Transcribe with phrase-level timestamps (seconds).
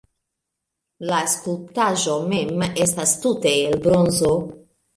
[1.09, 4.37] La skulptaĵo mem estas tute el bronzo